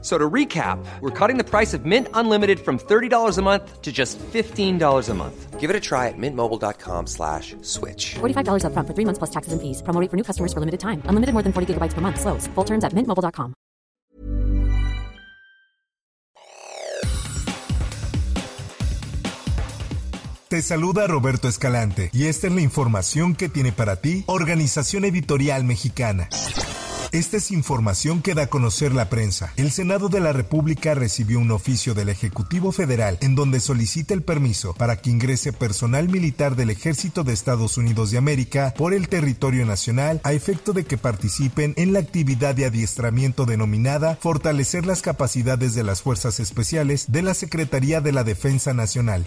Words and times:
So 0.00 0.16
to 0.16 0.30
recap, 0.30 0.78
we're 1.00 1.10
cutting 1.10 1.38
the 1.38 1.44
price 1.44 1.74
of 1.74 1.84
Mint 1.84 2.06
Unlimited 2.14 2.60
from 2.60 2.78
$30 2.78 3.36
a 3.36 3.42
month 3.42 3.82
to 3.82 3.90
just 3.90 4.16
$15 4.32 5.08
a 5.08 5.14
month. 5.14 5.58
Give 5.58 5.70
it 5.70 5.74
a 5.74 5.80
try 5.80 6.06
at 6.06 6.14
mintmobile.com 6.16 7.08
slash 7.08 7.56
switch. 7.62 8.14
$45 8.20 8.64
up 8.64 8.72
front 8.74 8.86
for 8.86 8.94
three 8.94 9.04
months 9.04 9.18
plus 9.18 9.30
taxes 9.30 9.52
and 9.52 9.60
fees. 9.60 9.82
Promo 9.82 10.00
rate 10.00 10.08
for 10.08 10.16
new 10.16 10.22
customers 10.22 10.52
for 10.52 10.60
limited 10.60 10.78
time. 10.78 11.02
Unlimited 11.06 11.32
more 11.32 11.42
than 11.42 11.52
40 11.52 11.74
gigabytes 11.74 11.94
per 11.94 12.00
month. 12.00 12.20
Slows. 12.20 12.46
Full 12.54 12.64
terms 12.64 12.84
at 12.84 12.92
mintmobile.com. 12.92 13.54
Te 20.48 20.62
saluda 20.62 21.06
Roberto 21.06 21.46
Escalante 21.46 22.08
y 22.14 22.24
esta 22.24 22.46
es 22.46 22.54
la 22.54 22.62
información 22.62 23.34
que 23.34 23.50
tiene 23.50 23.70
para 23.70 23.96
ti 23.96 24.24
Organización 24.26 25.04
Editorial 25.04 25.64
Mexicana. 25.64 26.30
Esta 27.10 27.38
es 27.38 27.50
información 27.50 28.20
que 28.20 28.34
da 28.34 28.42
a 28.42 28.46
conocer 28.48 28.92
la 28.92 29.08
prensa. 29.08 29.52
El 29.56 29.70
Senado 29.70 30.10
de 30.10 30.20
la 30.20 30.34
República 30.34 30.94
recibió 30.94 31.40
un 31.40 31.50
oficio 31.50 31.94
del 31.94 32.10
Ejecutivo 32.10 32.70
Federal 32.70 33.16
en 33.22 33.34
donde 33.34 33.60
solicita 33.60 34.12
el 34.12 34.22
permiso 34.22 34.74
para 34.74 34.96
que 34.96 35.08
ingrese 35.08 35.54
personal 35.54 36.08
militar 36.08 36.54
del 36.54 36.68
Ejército 36.68 37.24
de 37.24 37.32
Estados 37.32 37.78
Unidos 37.78 38.10
de 38.10 38.18
América 38.18 38.74
por 38.76 38.92
el 38.92 39.08
territorio 39.08 39.64
nacional 39.64 40.20
a 40.22 40.34
efecto 40.34 40.74
de 40.74 40.84
que 40.84 40.98
participen 40.98 41.72
en 41.76 41.94
la 41.94 42.00
actividad 42.00 42.54
de 42.54 42.66
adiestramiento 42.66 43.46
denominada 43.46 44.16
Fortalecer 44.20 44.84
las 44.84 45.00
capacidades 45.00 45.74
de 45.74 45.84
las 45.84 46.02
Fuerzas 46.02 46.40
Especiales 46.40 47.10
de 47.10 47.22
la 47.22 47.32
Secretaría 47.32 48.02
de 48.02 48.12
la 48.12 48.24
Defensa 48.24 48.74
Nacional. 48.74 49.26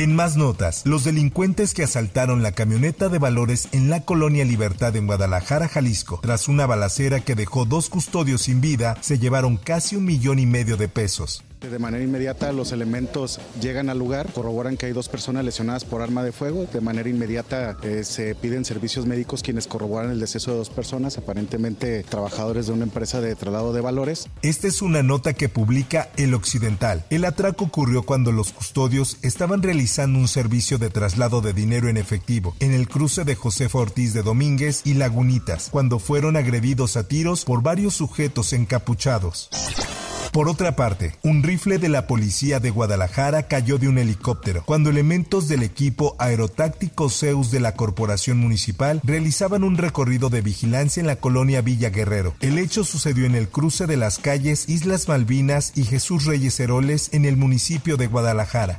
En 0.00 0.16
más 0.16 0.34
notas, 0.34 0.86
los 0.86 1.04
delincuentes 1.04 1.74
que 1.74 1.82
asaltaron 1.82 2.42
la 2.42 2.52
camioneta 2.52 3.10
de 3.10 3.18
valores 3.18 3.68
en 3.72 3.90
la 3.90 4.00
colonia 4.06 4.46
Libertad 4.46 4.96
en 4.96 5.06
Guadalajara, 5.06 5.68
Jalisco, 5.68 6.20
tras 6.22 6.48
una 6.48 6.64
balacera 6.64 7.20
que 7.20 7.34
dejó 7.34 7.66
dos 7.66 7.90
custodios 7.90 8.40
sin 8.40 8.62
vida, 8.62 8.96
se 9.02 9.18
llevaron 9.18 9.58
casi 9.58 9.96
un 9.96 10.06
millón 10.06 10.38
y 10.38 10.46
medio 10.46 10.78
de 10.78 10.88
pesos. 10.88 11.44
De 11.60 11.78
manera 11.78 12.02
inmediata 12.02 12.52
los 12.52 12.72
elementos 12.72 13.38
llegan 13.60 13.90
al 13.90 13.98
lugar, 13.98 14.32
corroboran 14.32 14.78
que 14.78 14.86
hay 14.86 14.92
dos 14.92 15.10
personas 15.10 15.44
lesionadas 15.44 15.84
por 15.84 16.00
arma 16.00 16.22
de 16.22 16.32
fuego. 16.32 16.66
De 16.72 16.80
manera 16.80 17.08
inmediata 17.08 17.76
eh, 17.82 18.02
se 18.02 18.34
piden 18.34 18.64
servicios 18.64 19.04
médicos 19.04 19.42
quienes 19.42 19.66
corroboran 19.66 20.10
el 20.10 20.20
deceso 20.20 20.52
de 20.52 20.56
dos 20.56 20.70
personas, 20.70 21.18
aparentemente 21.18 22.02
trabajadores 22.04 22.66
de 22.66 22.72
una 22.72 22.84
empresa 22.84 23.20
de 23.20 23.34
traslado 23.36 23.74
de 23.74 23.82
valores. 23.82 24.28
Esta 24.40 24.68
es 24.68 24.80
una 24.80 25.02
nota 25.02 25.34
que 25.34 25.50
publica 25.50 26.08
El 26.16 26.32
Occidental. 26.32 27.04
El 27.10 27.26
atraco 27.26 27.66
ocurrió 27.66 28.04
cuando 28.04 28.32
los 28.32 28.52
custodios 28.52 29.18
estaban 29.20 29.62
realizando 29.62 30.18
un 30.18 30.28
servicio 30.28 30.78
de 30.78 30.88
traslado 30.88 31.42
de 31.42 31.52
dinero 31.52 31.88
en 31.88 31.98
efectivo 31.98 32.56
en 32.60 32.72
el 32.72 32.88
cruce 32.88 33.24
de 33.24 33.34
Josefa 33.34 33.78
Ortiz 33.78 34.14
de 34.14 34.22
Domínguez 34.22 34.80
y 34.84 34.94
Lagunitas, 34.94 35.68
cuando 35.70 35.98
fueron 35.98 36.36
agredidos 36.36 36.96
a 36.96 37.06
tiros 37.06 37.44
por 37.44 37.62
varios 37.62 37.94
sujetos 37.94 38.54
encapuchados. 38.54 39.50
Por 40.32 40.48
otra 40.48 40.76
parte, 40.76 41.16
un 41.22 41.42
rifle 41.42 41.78
de 41.78 41.88
la 41.88 42.06
policía 42.06 42.60
de 42.60 42.70
Guadalajara 42.70 43.48
cayó 43.48 43.78
de 43.78 43.88
un 43.88 43.98
helicóptero 43.98 44.62
cuando 44.64 44.88
elementos 44.88 45.48
del 45.48 45.64
equipo 45.64 46.14
aerotáctico 46.20 47.10
Zeus 47.10 47.50
de 47.50 47.58
la 47.58 47.74
Corporación 47.74 48.38
Municipal 48.38 49.00
realizaban 49.02 49.64
un 49.64 49.76
recorrido 49.76 50.30
de 50.30 50.40
vigilancia 50.40 51.00
en 51.00 51.08
la 51.08 51.16
colonia 51.16 51.62
Villa 51.62 51.90
Guerrero. 51.90 52.34
El 52.40 52.58
hecho 52.58 52.84
sucedió 52.84 53.26
en 53.26 53.34
el 53.34 53.48
cruce 53.48 53.88
de 53.88 53.96
las 53.96 54.18
calles 54.18 54.68
Islas 54.68 55.08
Malvinas 55.08 55.72
y 55.74 55.82
Jesús 55.84 56.26
Reyes 56.26 56.60
Heroles 56.60 57.08
en 57.12 57.24
el 57.24 57.36
municipio 57.36 57.96
de 57.96 58.06
Guadalajara. 58.06 58.78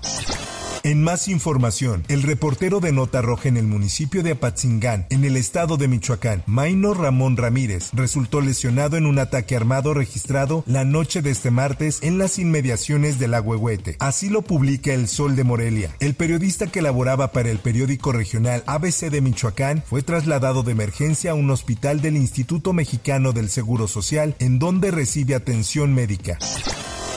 En 0.84 1.04
más 1.04 1.28
información, 1.28 2.04
el 2.08 2.24
reportero 2.24 2.80
de 2.80 2.92
Nota 2.92 3.22
Roja 3.22 3.50
en 3.50 3.58
el 3.58 3.68
municipio 3.68 4.24
de 4.24 4.32
Apatzingán, 4.32 5.06
en 5.12 5.24
el 5.26 5.38
estado 5.38 5.78
de 5.78 5.88
Michoacán, 5.88 6.42
Maino 6.48 6.96
Ramón 6.96 7.38
Ramírez, 7.38 7.92
resultó 7.94 8.42
lesionado 8.42 8.98
en 8.98 9.06
un 9.06 9.20
ataque 9.20 9.56
armado 9.56 9.94
registrado 9.94 10.64
la 10.66 10.84
noche 10.84 11.22
de 11.22 11.30
este 11.30 11.52
martes 11.52 12.00
en 12.02 12.18
las 12.18 12.40
inmediaciones 12.40 13.20
del 13.20 13.36
Agüehuete. 13.36 13.96
Así 14.00 14.30
lo 14.30 14.42
publica 14.42 14.92
El 14.92 15.08
Sol 15.08 15.36
de 15.36 15.44
Morelia. 15.44 15.96
El 16.00 16.16
periodista 16.16 16.66
que 16.66 16.82
laboraba 16.82 17.32
para 17.32 17.52
el 17.52 17.60
periódico 17.60 18.12
regional 18.12 18.64
ABC 18.66 19.12
de 19.12 19.22
Michoacán 19.22 19.84
fue 19.86 20.02
trasladado 20.02 20.64
de 20.64 20.72
emergencia 20.72 21.32
a 21.32 21.36
un 21.36 21.52
hospital 21.52 22.02
del 22.02 22.18
Instituto 22.18 22.74
Mexicano 22.74 23.34
del 23.34 23.50
Seguro 23.50 23.88
Social, 23.88 24.36
en 24.40 24.58
donde 24.58 24.90
recibe 24.90 25.36
atención 25.36 25.94
médica. 25.94 26.40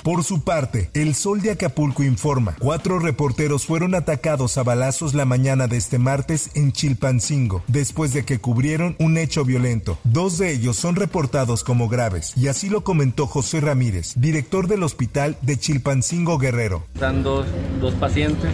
Por 0.04 0.22
su 0.22 0.42
parte, 0.42 0.90
El 0.92 1.14
Sol 1.14 1.40
de 1.40 1.52
Acapulco 1.52 2.02
informa, 2.02 2.56
cuatro 2.58 2.98
reporteros 2.98 3.64
fueron 3.64 3.94
atacados 3.94 4.58
a 4.58 4.62
balazos 4.62 5.14
la 5.14 5.24
mañana 5.24 5.66
de 5.66 5.78
este 5.78 5.98
martes 5.98 6.50
en 6.52 6.72
Chilpancingo, 6.72 7.62
después 7.68 8.12
de 8.12 8.26
que 8.26 8.38
cubrieron 8.38 8.96
un 8.98 9.16
hecho 9.16 9.46
violento. 9.46 9.96
Dos 10.04 10.36
de 10.36 10.52
ellos 10.52 10.76
son 10.76 10.96
reportados 10.96 11.64
como 11.64 11.88
graves, 11.88 12.36
y 12.36 12.48
así 12.48 12.68
lo 12.68 12.84
comentó 12.84 13.26
José 13.26 13.62
Ramírez, 13.62 14.12
director 14.16 14.68
del 14.68 14.82
hospital 14.82 15.38
de 15.40 15.56
Chilpancingo 15.56 16.36
Guerrero. 16.36 16.84
Están 16.92 17.22
dos, 17.22 17.46
dos 17.80 17.94
pacientes 17.94 18.50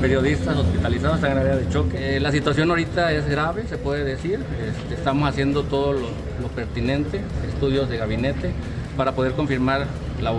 periodistas 0.00 0.56
hospitalizados 0.56 1.18
en 1.18 1.36
área 1.36 1.56
de 1.56 1.68
choque. 1.68 2.16
Eh, 2.16 2.20
la 2.20 2.32
situación 2.32 2.70
ahorita 2.70 3.12
es 3.12 3.28
grave, 3.28 3.66
se 3.68 3.76
puede 3.76 4.04
decir. 4.04 4.40
Este, 4.58 4.94
estamos 4.94 5.28
haciendo 5.28 5.64
todo 5.64 5.92
lo, 5.92 6.24
pertinente, 6.56 7.20
estudios 7.46 7.90
de 7.90 7.98
gabinete, 7.98 8.52
para 8.96 9.12
poder 9.12 9.32
confirmar 9.32 9.86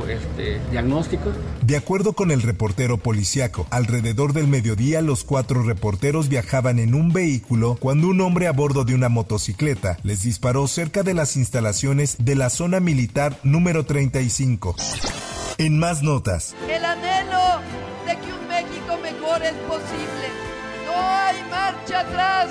este, 0.07 0.59
diagnóstico. 0.71 1.31
De 1.61 1.77
acuerdo 1.77 2.13
con 2.13 2.31
el 2.31 2.41
reportero 2.41 2.97
policiaco, 2.97 3.67
alrededor 3.69 4.33
del 4.33 4.47
mediodía 4.47 5.01
los 5.01 5.23
cuatro 5.23 5.61
reporteros 5.63 6.27
viajaban 6.27 6.79
en 6.79 6.95
un 6.95 7.13
vehículo 7.13 7.77
cuando 7.79 8.07
un 8.07 8.21
hombre 8.21 8.47
a 8.47 8.51
bordo 8.51 8.83
de 8.83 8.95
una 8.95 9.09
motocicleta 9.09 9.97
les 10.03 10.23
disparó 10.23 10.67
cerca 10.67 11.03
de 11.03 11.13
las 11.13 11.35
instalaciones 11.35 12.17
de 12.19 12.35
la 12.35 12.49
zona 12.49 12.79
militar 12.79 13.37
número 13.43 13.85
35. 13.85 14.75
En 15.57 15.77
más 15.77 16.01
notas. 16.01 16.55
El 16.67 16.83
anhelo 16.83 17.61
de 18.05 18.17
que 18.19 18.33
un 18.33 18.47
México 18.47 18.97
mejor 19.01 19.43
es 19.43 19.53
posible. 19.67 20.27
No 20.85 20.93
hay 20.93 21.37
marcha 21.49 21.99
atrás. 21.99 22.49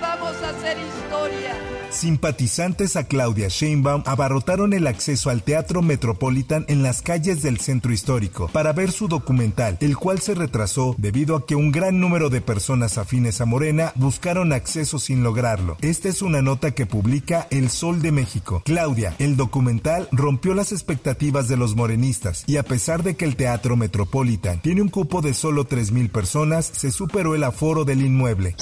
Vamos 0.00 0.34
a 0.42 0.50
hacer 0.50 0.78
historia. 0.78 1.75
Simpatizantes 1.90 2.96
a 2.96 3.04
Claudia 3.04 3.48
Sheinbaum 3.48 4.02
abarrotaron 4.06 4.72
el 4.72 4.86
acceso 4.86 5.30
al 5.30 5.42
Teatro 5.42 5.82
Metropolitan 5.82 6.64
en 6.68 6.82
las 6.82 7.00
calles 7.00 7.42
del 7.42 7.58
centro 7.58 7.92
histórico 7.92 8.48
para 8.48 8.72
ver 8.72 8.92
su 8.92 9.08
documental, 9.08 9.78
el 9.80 9.96
cual 9.96 10.20
se 10.20 10.34
retrasó 10.34 10.94
debido 10.98 11.36
a 11.36 11.46
que 11.46 11.56
un 11.56 11.72
gran 11.72 12.00
número 12.00 12.28
de 12.28 12.40
personas 12.40 12.98
afines 12.98 13.40
a 13.40 13.46
Morena 13.46 13.92
buscaron 13.94 14.52
acceso 14.52 14.98
sin 14.98 15.22
lograrlo. 15.22 15.76
Esta 15.80 16.08
es 16.08 16.22
una 16.22 16.42
nota 16.42 16.72
que 16.72 16.86
publica 16.86 17.46
El 17.50 17.70
Sol 17.70 18.02
de 18.02 18.12
México. 18.12 18.62
Claudia, 18.64 19.14
el 19.18 19.36
documental 19.36 20.08
rompió 20.12 20.54
las 20.54 20.72
expectativas 20.72 21.48
de 21.48 21.56
los 21.56 21.76
morenistas 21.76 22.44
y 22.46 22.58
a 22.58 22.62
pesar 22.62 23.02
de 23.02 23.16
que 23.16 23.24
el 23.24 23.36
Teatro 23.36 23.76
Metropolitan 23.76 24.60
tiene 24.60 24.82
un 24.82 24.88
cupo 24.88 25.22
de 25.22 25.34
solo 25.34 25.66
3.000 25.66 26.10
personas, 26.10 26.66
se 26.66 26.90
superó 26.90 27.34
el 27.34 27.44
aforo 27.44 27.84
del 27.84 28.02
inmueble. 28.02 28.54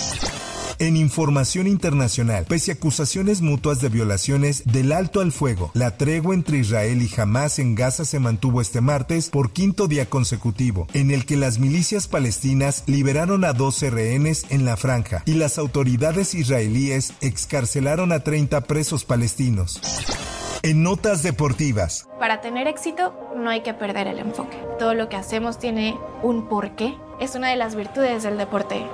En 0.84 0.98
información 0.98 1.66
internacional, 1.66 2.44
pese 2.44 2.70
a 2.70 2.74
acusaciones 2.74 3.40
mutuas 3.40 3.80
de 3.80 3.88
violaciones 3.88 4.64
del 4.66 4.92
alto 4.92 5.22
al 5.22 5.32
fuego, 5.32 5.70
la 5.72 5.96
tregua 5.96 6.34
entre 6.34 6.58
Israel 6.58 7.00
y 7.00 7.08
Hamas 7.18 7.58
en 7.58 7.74
Gaza 7.74 8.04
se 8.04 8.18
mantuvo 8.18 8.60
este 8.60 8.82
martes 8.82 9.30
por 9.30 9.54
quinto 9.54 9.88
día 9.88 10.04
consecutivo, 10.10 10.86
en 10.92 11.10
el 11.10 11.24
que 11.24 11.38
las 11.38 11.58
milicias 11.58 12.06
palestinas 12.06 12.84
liberaron 12.86 13.46
a 13.46 13.54
12 13.54 13.88
rehenes 13.88 14.44
en 14.50 14.66
la 14.66 14.76
franja 14.76 15.22
y 15.24 15.36
las 15.36 15.56
autoridades 15.56 16.34
israelíes 16.34 17.14
excarcelaron 17.22 18.12
a 18.12 18.20
30 18.20 18.60
presos 18.64 19.06
palestinos. 19.06 19.80
En 20.62 20.82
notas 20.82 21.22
deportivas. 21.22 22.06
Para 22.18 22.42
tener 22.42 22.68
éxito 22.68 23.14
no 23.34 23.48
hay 23.48 23.62
que 23.62 23.72
perder 23.72 24.06
el 24.06 24.18
enfoque. 24.18 24.58
Todo 24.78 24.92
lo 24.92 25.08
que 25.08 25.16
hacemos 25.16 25.58
tiene 25.58 25.96
un 26.22 26.46
porqué. 26.46 26.94
Es 27.20 27.36
una 27.36 27.48
de 27.48 27.56
las 27.56 27.74
virtudes 27.74 28.22
del 28.22 28.36
deporte. 28.36 28.84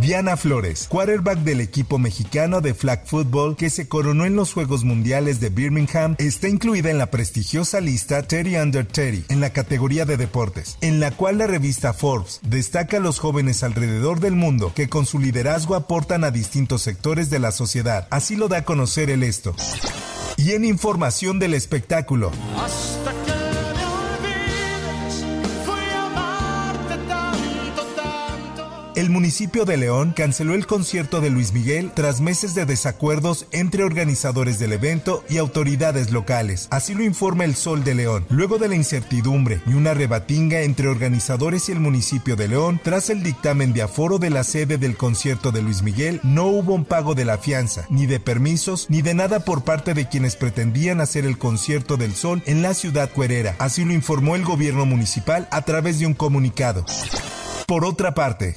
Diana 0.00 0.36
Flores, 0.36 0.86
quarterback 0.88 1.38
del 1.38 1.60
equipo 1.60 1.98
mexicano 1.98 2.60
de 2.60 2.74
flag 2.74 3.06
football 3.06 3.56
que 3.56 3.70
se 3.70 3.88
coronó 3.88 4.24
en 4.24 4.36
los 4.36 4.52
Juegos 4.52 4.84
Mundiales 4.84 5.40
de 5.40 5.48
Birmingham, 5.48 6.16
está 6.18 6.48
incluida 6.48 6.90
en 6.90 6.98
la 6.98 7.10
prestigiosa 7.10 7.80
lista 7.80 8.22
Terry 8.22 8.56
Under 8.56 8.86
Terry 8.86 9.24
en 9.28 9.40
la 9.40 9.50
categoría 9.50 10.04
de 10.04 10.16
deportes, 10.16 10.76
en 10.80 11.00
la 11.00 11.10
cual 11.10 11.38
la 11.38 11.46
revista 11.46 11.92
Forbes 11.92 12.40
destaca 12.42 12.98
a 12.98 13.00
los 13.00 13.18
jóvenes 13.18 13.62
alrededor 13.62 14.20
del 14.20 14.36
mundo 14.36 14.72
que 14.74 14.88
con 14.88 15.06
su 15.06 15.18
liderazgo 15.18 15.74
aportan 15.74 16.24
a 16.24 16.30
distintos 16.30 16.82
sectores 16.82 17.30
de 17.30 17.38
la 17.38 17.52
sociedad. 17.52 18.06
Así 18.10 18.36
lo 18.36 18.48
da 18.48 18.58
a 18.58 18.64
conocer 18.64 19.10
el 19.10 19.22
esto. 19.22 19.54
Y 20.36 20.52
en 20.52 20.64
información 20.64 21.38
del 21.38 21.54
espectáculo. 21.54 22.30
El 28.96 29.10
municipio 29.10 29.66
de 29.66 29.76
León 29.76 30.14
canceló 30.16 30.54
el 30.54 30.66
concierto 30.66 31.20
de 31.20 31.28
Luis 31.28 31.52
Miguel 31.52 31.92
tras 31.94 32.22
meses 32.22 32.54
de 32.54 32.64
desacuerdos 32.64 33.44
entre 33.52 33.84
organizadores 33.84 34.58
del 34.58 34.72
evento 34.72 35.22
y 35.28 35.36
autoridades 35.36 36.12
locales. 36.12 36.66
Así 36.70 36.94
lo 36.94 37.04
informa 37.04 37.44
el 37.44 37.56
Sol 37.56 37.84
de 37.84 37.94
León. 37.94 38.24
Luego 38.30 38.56
de 38.56 38.68
la 38.68 38.74
incertidumbre 38.74 39.60
y 39.66 39.74
una 39.74 39.92
rebatinga 39.92 40.62
entre 40.62 40.88
organizadores 40.88 41.68
y 41.68 41.72
el 41.72 41.80
municipio 41.80 42.36
de 42.36 42.48
León, 42.48 42.80
tras 42.82 43.10
el 43.10 43.22
dictamen 43.22 43.74
de 43.74 43.82
aforo 43.82 44.18
de 44.18 44.30
la 44.30 44.44
sede 44.44 44.78
del 44.78 44.96
concierto 44.96 45.52
de 45.52 45.60
Luis 45.60 45.82
Miguel, 45.82 46.18
no 46.22 46.46
hubo 46.46 46.72
un 46.72 46.86
pago 46.86 47.14
de 47.14 47.26
la 47.26 47.36
fianza, 47.36 47.84
ni 47.90 48.06
de 48.06 48.18
permisos, 48.18 48.86
ni 48.88 49.02
de 49.02 49.12
nada 49.12 49.40
por 49.40 49.62
parte 49.62 49.92
de 49.92 50.08
quienes 50.08 50.36
pretendían 50.36 51.02
hacer 51.02 51.26
el 51.26 51.36
concierto 51.36 51.98
del 51.98 52.14
Sol 52.14 52.42
en 52.46 52.62
la 52.62 52.72
ciudad 52.72 53.10
cuerera. 53.10 53.56
Así 53.58 53.84
lo 53.84 53.92
informó 53.92 54.36
el 54.36 54.44
gobierno 54.46 54.86
municipal 54.86 55.48
a 55.50 55.60
través 55.66 55.98
de 55.98 56.06
un 56.06 56.14
comunicado. 56.14 56.86
Por 57.66 57.84
otra 57.84 58.14
parte, 58.14 58.54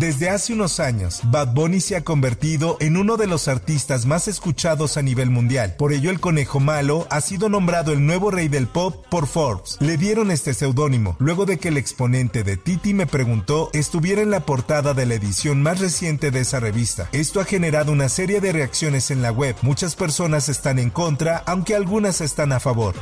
Desde 0.00 0.30
hace 0.30 0.54
unos 0.54 0.80
años, 0.80 1.20
Bad 1.24 1.52
Bunny 1.52 1.78
se 1.78 1.94
ha 1.94 2.04
convertido 2.04 2.78
en 2.80 2.96
uno 2.96 3.18
de 3.18 3.26
los 3.26 3.48
artistas 3.48 4.06
más 4.06 4.28
escuchados 4.28 4.96
a 4.96 5.02
nivel 5.02 5.28
mundial. 5.28 5.74
Por 5.76 5.92
ello, 5.92 6.10
el 6.10 6.20
Conejo 6.20 6.58
Malo 6.58 7.06
ha 7.10 7.20
sido 7.20 7.50
nombrado 7.50 7.92
el 7.92 8.06
nuevo 8.06 8.30
rey 8.30 8.48
del 8.48 8.66
pop 8.66 9.04
por 9.10 9.26
Forbes. 9.26 9.76
Le 9.78 9.98
dieron 9.98 10.30
este 10.30 10.54
seudónimo 10.54 11.16
luego 11.18 11.44
de 11.44 11.58
que 11.58 11.68
el 11.68 11.76
exponente 11.76 12.44
de 12.44 12.56
Titi 12.56 12.94
me 12.94 13.06
preguntó 13.06 13.68
estuviera 13.74 14.22
en 14.22 14.30
la 14.30 14.46
portada 14.46 14.94
de 14.94 15.04
la 15.04 15.16
edición 15.16 15.62
más 15.62 15.80
reciente 15.80 16.30
de 16.30 16.40
esa 16.40 16.60
revista. 16.60 17.10
Esto 17.12 17.38
ha 17.38 17.44
generado 17.44 17.92
una 17.92 18.08
serie 18.08 18.40
de 18.40 18.52
reacciones 18.52 19.10
en 19.10 19.20
la 19.20 19.32
web. 19.32 19.54
Muchas 19.60 19.96
personas 19.96 20.48
están 20.48 20.78
en 20.78 20.88
contra, 20.88 21.42
aunque 21.44 21.74
algunas 21.74 22.22
están 22.22 22.52
a 22.52 22.60
favor. 22.60 22.94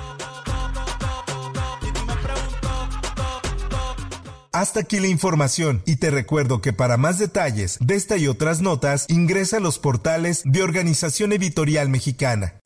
Hasta 4.59 4.81
aquí 4.81 4.99
la 4.99 5.07
información 5.07 5.85
y 5.87 6.01
te 6.01 6.11
recuerdo 6.11 6.61
que 6.61 6.73
para 6.73 6.97
más 6.97 7.17
detalles 7.17 7.79
de 7.81 7.95
esta 7.95 8.17
y 8.17 8.27
otras 8.27 8.61
notas 8.61 9.07
ingresa 9.09 9.59
a 9.59 9.61
los 9.61 9.79
portales 9.79 10.43
de 10.45 10.65
Organización 10.65 11.33
Editorial 11.33 11.89
Mexicana. 11.89 12.59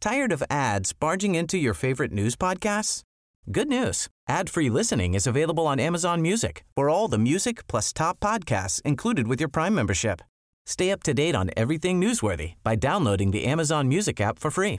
Tired 0.00 0.32
of 0.32 0.42
ads 0.48 0.94
barging 0.94 1.34
into 1.34 1.58
your 1.58 1.74
favorite 1.74 2.10
news 2.10 2.36
podcasts? 2.36 3.02
Good 3.50 3.68
news. 3.68 4.08
Ad-free 4.26 4.70
listening 4.70 5.12
is 5.12 5.26
available 5.26 5.66
on 5.66 5.78
Amazon 5.78 6.22
Music. 6.22 6.64
For 6.74 6.88
all 6.88 7.06
the 7.06 7.18
music 7.18 7.66
plus 7.66 7.92
top 7.92 8.18
podcasts 8.18 8.80
included 8.82 9.28
with 9.28 9.40
your 9.40 9.50
Prime 9.50 9.74
membership. 9.74 10.22
Stay 10.64 10.90
up 10.90 11.02
to 11.02 11.12
date 11.12 11.34
on 11.34 11.50
everything 11.54 12.00
newsworthy 12.00 12.54
by 12.64 12.76
downloading 12.76 13.30
the 13.30 13.44
Amazon 13.44 13.88
Music 13.88 14.22
app 14.22 14.38
for 14.38 14.50
free 14.50 14.78